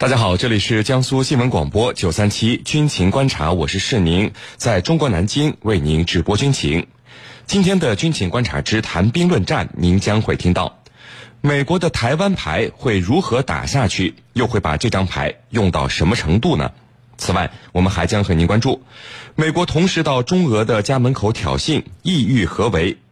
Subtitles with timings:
[0.00, 6.86] 大家好，这里是江苏新闻广播九三七军情观察，我是世宁，在中国南京为您直播军情。
[7.46, 10.78] 今天的军情观察之谈兵论战，您将会听到
[11.40, 16.70] 美国的台湾牌会如何打下去，又会把这张牌用到什么程度呢？
[17.16, 18.84] 此外，我们还将和您关注
[19.34, 22.98] 美国同时到中俄的家门口挑衅，意欲何为？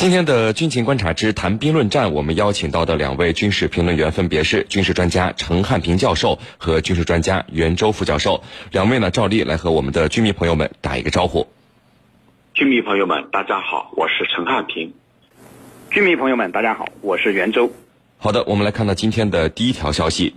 [0.00, 8.42] 今天的军情观察之谈兵论战，我们邀请到的两位军事评论员分别是军事专家陈汉平教授和军事专家袁周副教授。
[8.72, 11.46] 两位呢，照例来和我们的军迷朋友们打一个招呼。
[12.54, 14.94] 军迷朋友们，大家好，我是陈汉平。
[15.90, 17.70] 军迷朋友们，大家好，我是袁周。
[18.16, 20.34] 好的，我们来看到今天的第一条消息。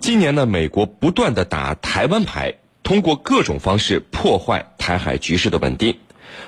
[0.00, 5.96] 今年呢，美国不断的打台湾牌，通过各种方式破坏台海局势的稳定。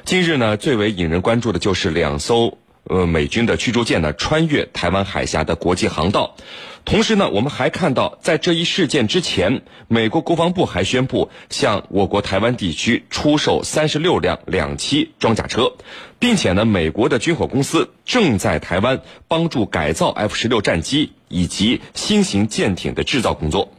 [0.06, 6.36] 今日呢，最为引人关注的就是两艘呃美军的驱逐舰呢穿越台湾海峡的国际航道。
[6.84, 15.72] 同时呢，我们还看到，在这一事件之前，美国国防部还宣布向我国台湾地区出售三十六辆两栖装甲车，
[16.20, 23.72] 并且呢，美国的军火公司正在台湾帮助改造 F 十六战机以及新型舰艇的制造工作。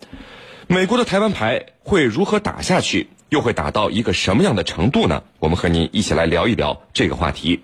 [0.67, 3.07] 美国的台湾牌会如何打下去？
[3.29, 5.23] 又会打到一个什么样的程度呢？
[5.39, 7.59] 我们和您一起来聊一聊这个话题。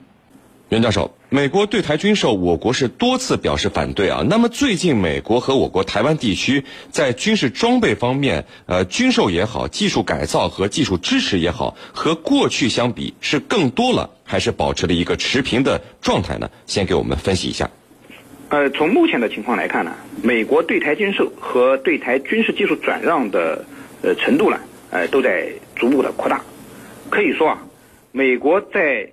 [0.69, 4.25] 袁教授，美国对台军售，我国是多次表示反对啊。
[4.27, 16.49] 那么最近，美国和我国台湾地区在军事装备方面，呃，军售也好，技术改造和技术支持也好，和过去相比是更多了，还是保持了一个持平的状态呢？
[16.65, 17.69] 先给我们分析一下。
[18.49, 19.93] 呃，从目前的情况来看呢，
[20.23, 23.65] 美国对台军售和对台军事技术转让的
[24.01, 24.59] 呃程度呢？
[24.93, 26.39] 呃，都在逐步的扩大，
[27.09, 27.65] 可以说啊，
[28.11, 29.09] 美国在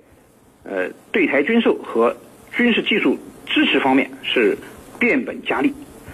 [0.62, 2.14] 呃对台军售和
[2.54, 4.58] 军事技术支持方面是
[4.98, 5.72] 变本加厉。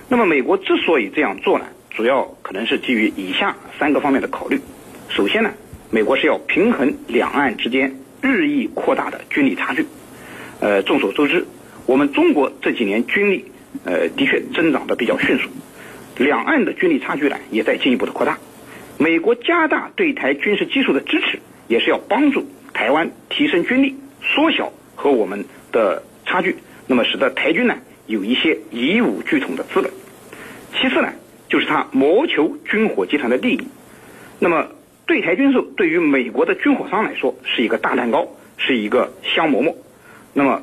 [0.09, 4.61] 那么，美国之所以这样做呢，主要可能是基于以下三个方面的考虑。
[5.09, 5.53] 首先呢，
[5.91, 9.85] 美国是要平衡两岸之间日益扩大的军力差距。
[10.61, 11.45] 呃，众所周知，
[11.87, 13.45] 我们中国这几年军力
[13.85, 15.49] 呃的确增长的比较迅速，
[16.19, 18.39] 两岸的军力差距呢也在进一步的扩大。
[18.99, 29.91] 美国加大对台军事技术的支持，也是要帮助台湾提升军力，缩小和我们的差距，那么使得台军呢有一些以武拒统的资本。
[30.73, 31.13] 其次呢，
[31.49, 33.69] 就是他谋求军火集团的利益。
[34.39, 34.69] 那么
[35.07, 39.77] 对台军售对于美国的军火商来说是一个大蛋糕，是一个香馍馍。
[40.33, 40.63] 那么，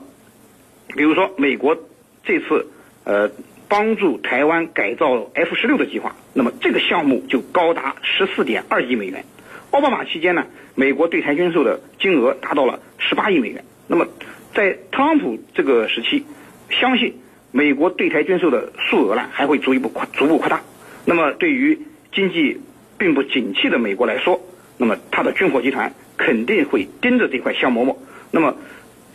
[0.96, 1.78] 比如说美国
[2.24, 2.68] 这次
[3.04, 3.30] 呃。
[3.68, 9.26] 帮助台湾改造 F 十六的计划，那么这个项目就高达十四点二亿美元。
[9.72, 13.66] 奥巴马期间呢，美国对台军售的金额达到了十八亿美元。
[13.88, 14.08] 那么
[14.54, 16.26] 在特朗普这个时期，
[16.70, 17.16] 相信
[17.52, 20.62] 美国对台军售的数额呢还会逐一步扩逐步扩大。
[21.06, 21.80] 那么对于
[22.14, 22.62] 经济
[23.00, 24.40] 并不景气的美国来说，
[24.78, 27.98] 那么它的军火集团肯定会盯着这块香馍馍。
[28.30, 28.56] 那么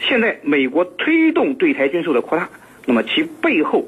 [0.01, 2.51] 现在美国推动对台军售的扩大，
[2.87, 3.87] 那么其背后。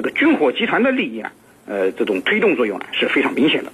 [0.00, 1.30] 这个军火集团的利益啊，
[1.66, 3.70] 呃，这种推动作用呢是非常明显的。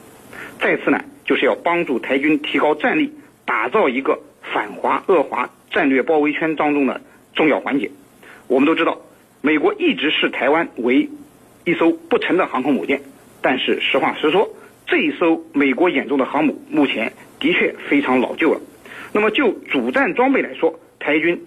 [0.58, 3.12] 再次呢，就是要帮助台军提高战力，
[3.44, 7.00] 打造一个反华恶华战略包围圈当中的
[7.32, 7.92] 重要环节。
[8.48, 9.02] 我们都知道，
[9.40, 11.08] 美国一直视台湾为
[11.64, 13.02] 一艘不沉的航空母舰，
[13.40, 14.52] 但是实话实说，
[14.88, 18.60] 这一艘美国眼中的航母目前的确非常老旧了。
[19.12, 21.46] 那么就主战装备来说，台军。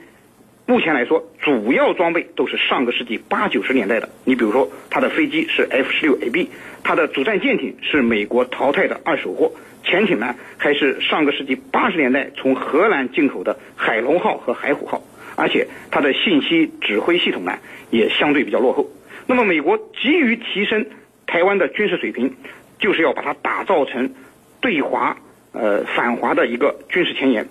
[0.70, 4.08] 目前来说，主要装备都是上个世纪八九十年代的。
[4.24, 6.48] 你比如说，它的飞机是 F 十六 AB，
[6.84, 9.52] 它的主战舰艇是美国淘汰的二手货，
[9.84, 15.02] 潜艇呢还是上个世纪八十年代从荷兰进口的海龙号和海虎号，
[15.36, 17.58] 而且它的信息指挥系统呢
[17.90, 18.92] 也相对比较落后。
[19.26, 20.86] 那么，美国急于提升
[21.26, 22.36] 台湾的军事水平，
[22.78, 24.14] 就是要把它打造成
[24.62, 25.18] 对华
[25.52, 27.48] 呃反华的一个军事前沿，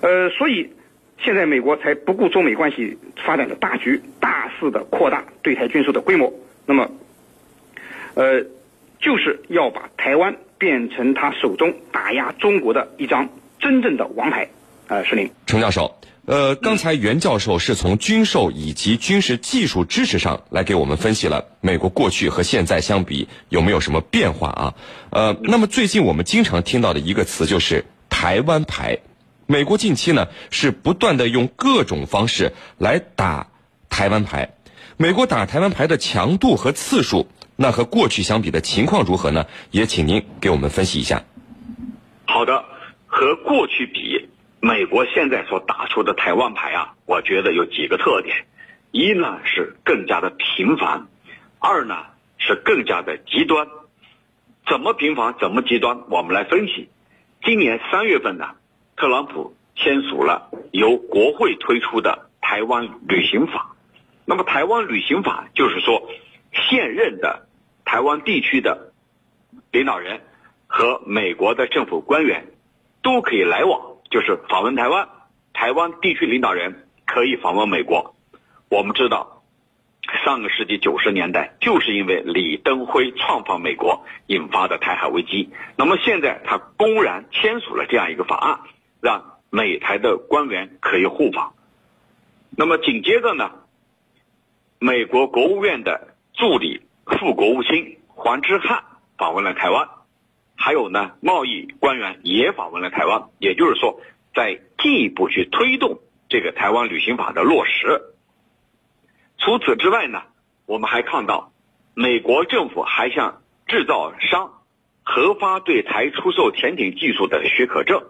[0.00, 0.70] 呃，所以。
[1.22, 6.32] 现在美国才不顾中美关系发展的大局，大肆的扩大对台军售的规模。
[6.64, 6.90] 那么，
[8.14, 8.44] 呃，
[9.00, 13.28] 就是要把台湾变成他手中打压中国的一张
[13.58, 14.48] 真正的王牌。
[14.86, 24.74] 呃，石林，程教授，呃，刚才袁教授是从军售以及军事技术支持上来给我们分析了美国过去和现在相比有没有什么变化啊？
[25.10, 28.98] 呃，那么最近我们经常听到的一个词就是台湾牌，
[29.50, 33.46] 美国近期呢是不断的用各种方式来打
[33.88, 34.50] 台湾牌，
[34.98, 39.46] 美国打台湾牌的强度和次数，那和过去相比的情况如何呢？
[39.70, 41.24] 也请您给我们分析一下。
[42.26, 42.62] 好的，
[43.06, 44.28] 和过去比，
[44.60, 48.44] 美国现在所打出的台湾牌啊，我觉得有几个特点：
[48.90, 51.06] 一呢是更加的频繁，
[51.58, 51.94] 二呢
[52.36, 53.66] 是更加的极端。
[54.68, 56.00] 怎么频繁，怎么极端？
[56.10, 56.90] 我们来分析。
[57.42, 58.50] 今年三月份呢，
[58.98, 63.76] 特朗普签署了由国会推出的台湾旅行法。
[64.26, 66.10] 那么，台湾旅行法就是说，
[66.52, 67.46] 现任的
[67.84, 68.92] 台湾地区的
[69.72, 70.20] 领导人。
[70.70, 72.48] 和美国的政府官员
[73.00, 75.08] 都可以来往，就是访问台湾。
[75.54, 78.14] 台湾地区领导人可以访问美国。
[78.68, 79.42] 我们知道，
[80.26, 85.48] 上个世纪九十年代就是因为李登辉创访美国引发的台海危机。
[85.74, 88.60] 那么现在他公然签署了这样一个法案，
[89.00, 91.54] 让美台的官员可以互访。
[92.50, 93.50] 那么紧接着呢，
[94.78, 98.84] 美国国务院的助理副国务卿黄之汉
[99.16, 99.88] 访问了台湾。
[100.60, 104.00] 还有呢，贸易官员也访问了台湾，也就是说，
[104.34, 108.02] 在进一步去推动这个台湾旅行法的落实。
[109.38, 110.22] 除此之外呢，
[110.66, 111.52] 我们还看到，
[111.94, 114.62] 美国政府还向制造商
[115.04, 118.02] 核发对台出售潜艇技术的许可证。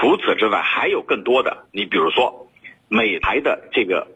[0.00, 2.48] 除此之外，还有更多的，你比如说，
[2.88, 4.06] 美台的这个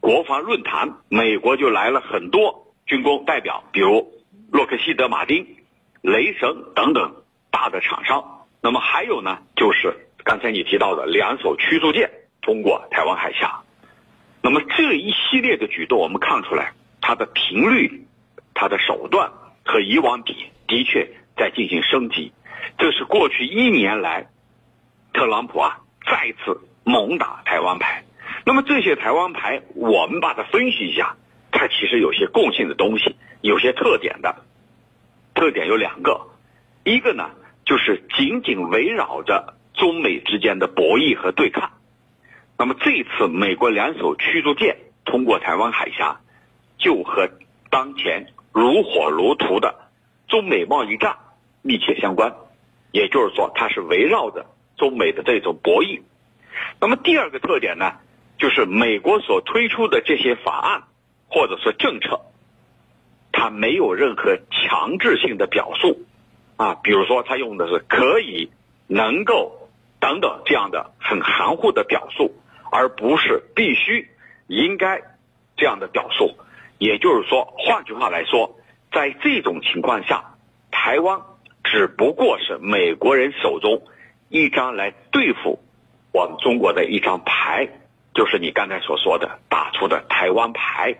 [0.00, 4.12] 国防论坛，美国就来了很多军工代表，比如
[4.50, 5.46] 洛克希德马丁。
[6.02, 7.14] 雷神等等
[7.50, 12.10] 大的厂商，那么还有呢，就是刚才你提到的两艘驱逐舰
[12.40, 13.60] 通过台湾海峡，
[14.42, 16.72] 那么这一系列的举动，我们看出来
[17.02, 18.06] 它的频率、
[18.54, 19.30] 它的手段
[19.62, 20.34] 和以往比
[20.66, 21.06] 的确
[21.36, 22.32] 在进行升级。
[22.78, 24.30] 这是过去一年来，
[25.12, 28.04] 特朗普啊再次猛打台湾牌。
[28.44, 31.16] 那么这些台湾牌，我们把它分析一下，
[31.50, 34.36] 它其实有些共性的东西，有些特点的。
[35.34, 36.28] 特点有两个，
[36.84, 37.30] 一个呢
[37.64, 41.70] 就是紧紧围绕着中美之间的博弈和对抗。
[42.58, 46.20] 那么这次美国两艘驱逐舰通过台湾海峡，
[46.78, 47.30] 就和
[47.70, 49.74] 当前如火如荼的
[50.28, 51.16] 中美贸易战
[51.62, 52.34] 密切相关。
[52.92, 54.46] 也就是说，它是围绕着
[54.80, 56.00] 中美的这种博弈。
[56.80, 57.92] 那么第二个特点呢，
[58.38, 60.82] 就是美国所推出的这些法案
[61.28, 62.22] 或者是政策。
[63.30, 66.00] 它没有任何强制性的表述，
[66.56, 68.50] 啊，比如说他用的是可以、
[68.88, 69.68] 能够
[70.00, 72.34] 等等这样的很含糊的表述，
[72.72, 74.08] 而不是必须、
[74.48, 75.02] 应该
[75.56, 76.36] 这样的表述。
[76.78, 78.58] 也就是说，换句话来说，
[78.90, 80.34] 在这种情况下，
[80.70, 81.20] 台湾
[81.62, 83.82] 只不过是美国人手中
[84.30, 85.58] 一张来对付
[86.14, 87.68] 我们中国的一张牌，
[88.14, 90.96] 就是你刚才所说的打出的台湾牌。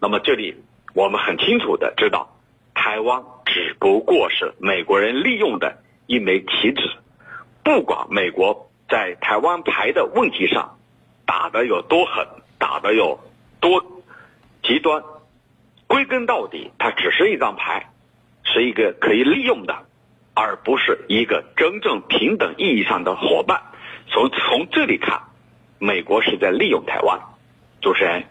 [0.00, 0.56] 那么这里。
[0.92, 2.36] 我们很清楚的知道，
[2.74, 6.80] 台湾只不过是美国人利用的一枚棋子。
[7.62, 10.80] 不管美国在台湾牌的问题上
[11.26, 12.26] 打的有多狠，
[12.58, 13.20] 打的有
[13.60, 14.02] 多
[14.64, 15.04] 极端，
[15.86, 17.92] 归根到底，它只是一张牌，
[18.42, 19.86] 是一个可以利用的，
[20.42, 23.60] 而不是一个真正平等意义上的伙伴。
[24.08, 25.20] 从从这里看，
[25.78, 27.20] 美国是在利用台湾。
[27.82, 28.24] 主持人。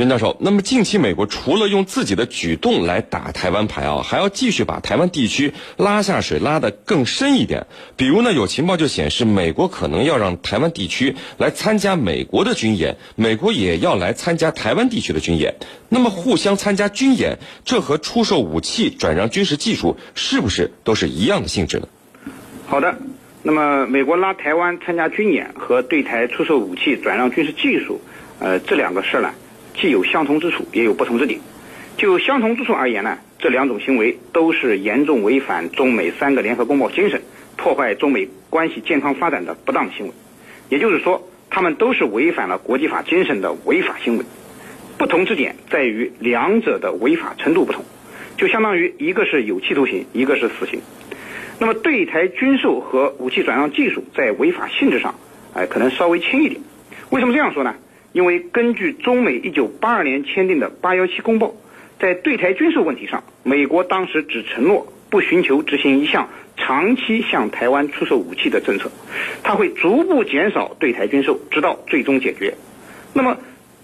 [0.00, 7.66] 袁教授，那么近期美国除了用自己的举动来打台湾牌啊，还要继续把台湾地区拉下水，拉得更深一点。
[7.96, 15.56] 比如呢，有情报就显示，美国可能要让台湾地区来参加美国的军演，美国也要来参加台湾地区的军演。
[15.90, 21.86] 那么互相参加军演，这和出售武器、转让军事技术，是不是都是一样的性质呢？
[22.66, 22.96] 好的，
[23.42, 28.00] 那么美国拉台湾参加军演和对台出售武器、转让军事技术，
[28.38, 29.34] 呃，这两个事儿呢？
[29.74, 31.40] 既有相同之处，也有不同之点。
[31.96, 37.20] 就相同之处而言呢，这两种行为都是严重违反中美三个联合公报精神、
[37.56, 40.12] 破坏中美关系健康发展的不当行为。
[40.68, 44.24] 也就是说，他们都是违反了国际法精神的违法行为。
[44.96, 47.84] 不同之点在于两者的违法程度不同，
[48.36, 50.80] 就相当于一个是有期徒刑，一个是死刑。
[51.58, 55.14] 那么对台军售和武器转让技术在违法性质上，
[55.54, 56.60] 哎，可能稍微轻一点。
[57.10, 57.74] 为什么这样说呢？
[58.12, 61.54] 因为根据中美一九八二年签订的八幺七公报，
[61.98, 68.90] 在对台军售问题上，美国当时只承诺不寻求执行一项长期向台湾出售武器的政策，
[69.42, 72.54] 它会逐步减少对台军售，直到最终解决。
[73.12, 73.38] 那么，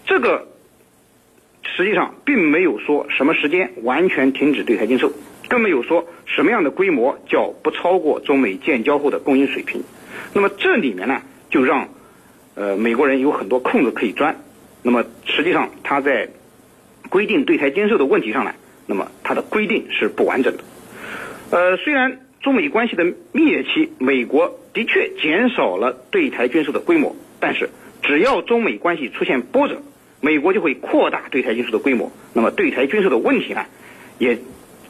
[0.07, 0.49] 这个
[1.63, 5.13] 实际上并没有说什么时间完全停止对台军售，
[5.49, 9.83] 更没有说什么样的规模叫不超过中美建交后的供应水平。
[10.33, 11.89] 那么这里面呢，就让
[12.57, 14.37] 呃美国人有很多空子可以钻。
[14.83, 16.29] 那么实际上他在
[17.09, 18.53] 规定对台军售的问题上呢，
[18.87, 20.65] 那么它的规定是不完整的。
[21.51, 27.71] 呃，虽然中美关系的蜜月期，美国的确减少了对台军售的规模，但是
[28.03, 29.81] 只要中美关系出现波折，
[30.21, 32.11] 美国就会扩大对台军售的规模。
[32.33, 33.65] 那么对台军售的问题呢，
[34.19, 34.39] 也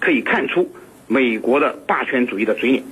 [0.01, 0.71] 可以看出
[1.07, 2.83] 美国的霸权主义的嘴脸。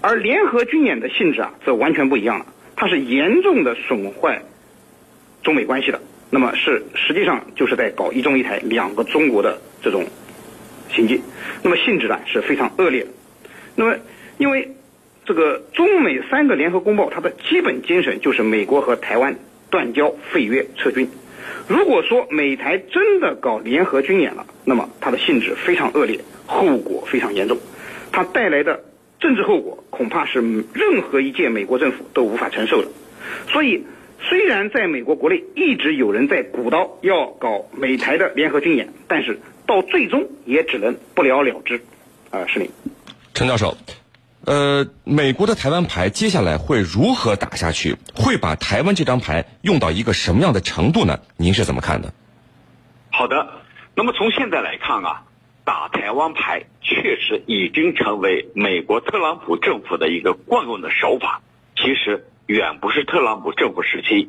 [0.00, 4.42] 而联合军演的性质啊，则完全不一样了，它是严重的损坏
[5.42, 6.00] 中美关系的。
[6.30, 10.04] 那么是实际上就是在搞一中一台两个中国的这种。
[10.90, 11.22] 行径，
[11.64, 13.08] 那么性质呢是非常恶劣的。
[13.74, 13.96] 那么，
[14.38, 14.76] 因为
[15.24, 19.34] 这个中美三个联合公报，它的基本精神就是美国和台湾
[19.70, 21.08] 断交、废约、撤军。
[21.66, 27.58] 如果说美台真的搞联合军演了，那么它的性质非常恶劣，后果非常严重，
[28.12, 28.84] 它带来的
[29.24, 30.40] 政治后果恐怕是
[30.74, 32.88] 任何一届美国政府都无法承受的。
[33.48, 33.84] 所以，
[34.20, 39.40] 虽然在美国国内一直有人在鼓捣要搞美台的联合军演，但是。
[39.66, 41.82] 到最终也只能不了了之，
[42.30, 42.68] 啊，是您，
[43.32, 43.78] 陈教授，
[44.44, 47.96] 呃，美国的台湾牌接下来会如何打下去？
[48.14, 51.20] 会把台湾这张牌用到一个什么样的程度呢？
[51.38, 52.12] 您是怎么看的？
[53.10, 53.48] 好的，
[53.94, 55.22] 那么从现在来看啊，
[55.64, 61.40] 打台湾牌确实已经成为美国特朗普政府的一个惯用的手法。
[61.76, 64.28] 其实远不是特朗普政府时期，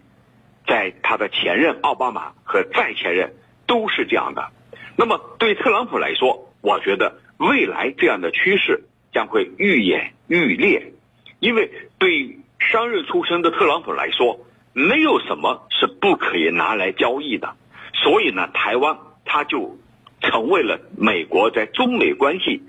[0.65, 3.33] 在他的前任奥巴马和再前任
[3.67, 4.51] 都是这样的。
[4.97, 10.93] 那么对特朗普来说，我觉得未来这样的趋势将会愈演愈烈，
[11.39, 14.39] 因为对商人出身的特朗普来说，
[14.71, 17.55] 没有什么是不可以拿来交易的，
[17.93, 19.77] 所以呢，台湾他就
[20.25, 22.63] 成为了美国在中美关系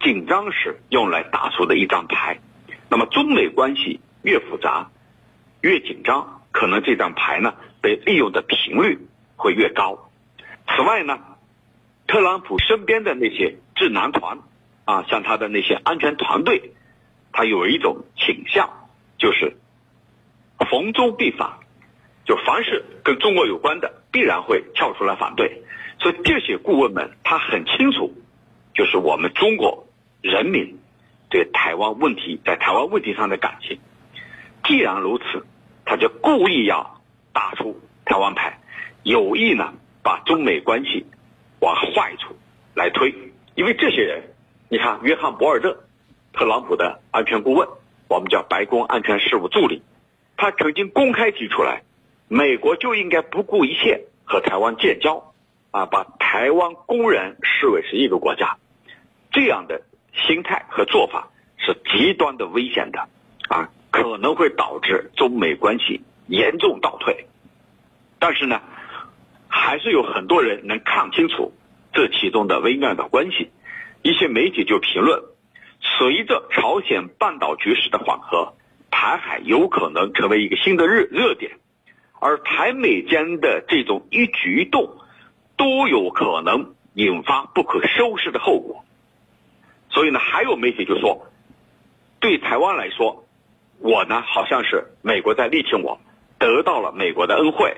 [0.00, 2.40] 紧张时用来打出的一张牌。
[2.88, 4.90] 那么中美关系越复杂、
[5.60, 8.98] 越紧张，可能这张牌呢被利用的频率
[9.36, 10.10] 会越高。
[10.68, 11.18] 此外呢。
[12.06, 14.40] 特朗普身边的那些智囊团，
[14.84, 16.72] 啊，像他的那些安全团队，
[17.30, 18.68] 他有一种倾向，
[19.16, 19.56] 就是
[20.68, 21.60] 逢中必反，
[22.24, 25.62] 就凡是跟中国有关的，必然会跳出来反对。
[26.00, 28.12] 所以这些顾问们，他很清楚，
[28.74, 29.86] 就是我们中国
[30.22, 30.78] 人民
[31.28, 33.78] 对台湾问题在台湾问题上的感情。
[34.64, 35.46] 既然如此，
[35.84, 37.00] 他就故意要
[37.32, 38.58] 打出台湾牌，
[39.02, 41.06] 有意呢把中美关系。
[41.62, 42.34] 往坏处
[42.74, 43.14] 来推，
[43.54, 44.32] 因为这些人，
[44.70, 45.84] 你看，约翰·博尔特，
[46.32, 47.68] 特朗普的安全顾问，
[48.08, 49.82] 我们叫白宫安全事务助理，
[50.38, 51.82] 他曾经公开提出来，
[52.28, 55.29] 美国就应该不顾一切和台湾建交，
[55.70, 58.56] 啊，把台湾公然视为是一个国家，
[59.32, 63.08] 这样的心态和做法是极端的危险的，
[63.48, 67.26] 啊，可能会导致中美关系严重倒退，
[68.18, 68.60] 但是呢。
[69.52, 71.52] 还是有很多人能看清楚
[71.92, 73.50] 这其中的微妙的关系。
[74.00, 75.24] 一些媒体就评论，
[75.80, 78.54] 随着朝鲜半岛局势的缓和，
[78.92, 81.58] 台海有可能成为一个新的热热点，
[82.20, 84.96] 而台美间的这种一举一动，
[85.60, 88.82] 都有可能引发不可收拾的后果。
[89.90, 91.26] 所以呢，还有媒体就说，
[92.18, 93.26] 对台湾来说，
[93.78, 96.00] 我呢好像是美国在力挺我，
[96.38, 97.76] 得到了美国的恩惠，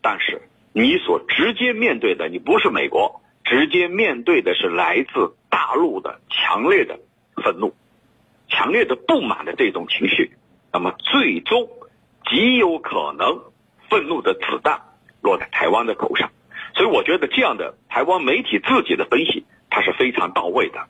[0.00, 0.40] 但是。
[0.72, 7.00] 你所直接面对的，你不是美国，直接面对的是来自大陆的强烈的
[7.42, 7.74] 愤怒、
[8.48, 10.32] 强烈的不满的这种情绪，
[10.72, 11.68] 那么最终
[12.30, 13.40] 极有可能
[13.90, 14.82] 愤怒的子弹
[15.20, 16.30] 落在台湾的头上。
[16.74, 20.86] 所以我觉得这样的台湾媒体自己的分析，它是非常到位的。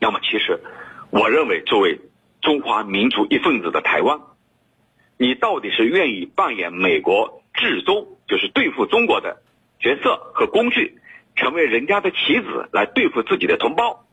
[0.00, 0.60] 那么其实，
[1.10, 2.00] 我认为作为
[2.40, 4.20] 中华民族一份子的台湾，
[5.18, 8.08] 你到底是愿意扮演美国至中？
[8.26, 9.42] 就是对付中国的
[9.78, 10.98] 角色和工具，
[11.36, 14.06] 成为人家的棋子来对付自己的同胞，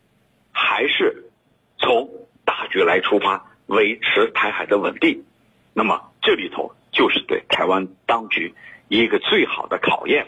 [0.52, 1.32] 还是
[1.78, 2.10] 从
[2.44, 5.24] 大局来出发，维持台海的稳定？
[5.74, 8.54] 那么这里头就是对台湾当局
[8.90, 10.28] 一个最好的考验。